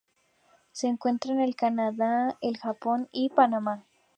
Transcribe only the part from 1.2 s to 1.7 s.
en el